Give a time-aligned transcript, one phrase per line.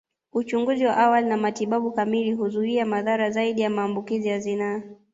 [0.33, 4.81] Uchunguzi wa awali na matibabu kamili huzuia madhara zaidi ya maambukizi ya zinaa